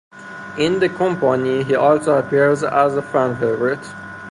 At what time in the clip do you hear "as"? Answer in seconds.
2.63-2.97